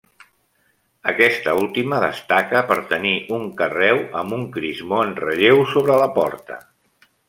Aquesta 1.11 1.53
última 1.65 1.99
destaca 2.05 2.65
per 2.73 2.79
tenir 2.95 3.13
un 3.39 3.47
carreu 3.63 4.05
amb 4.25 4.37
un 4.41 4.49
crismó 4.59 5.07
en 5.07 5.17
relleu 5.25 5.67
sobre 5.77 6.05
la 6.05 6.13
porta. 6.21 6.65